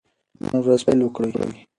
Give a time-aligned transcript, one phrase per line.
[0.45, 1.31] نن ورځ پیل وکړئ.